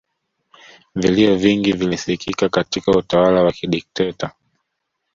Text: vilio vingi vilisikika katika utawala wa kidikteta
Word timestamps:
vilio 0.95 1.35
vingi 1.35 1.73
vilisikika 1.73 2.49
katika 2.49 2.91
utawala 2.91 3.43
wa 3.43 3.51
kidikteta 3.51 4.31